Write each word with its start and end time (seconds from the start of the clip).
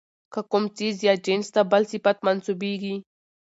که 0.33 0.39
کوم 0.51 0.63
څيز 0.77 0.95
ىا 1.05 1.13
جنس 1.25 1.47
ته 1.55 1.61
بل 1.71 1.83
صفت 1.91 2.17
منسوبېږي، 2.25 2.95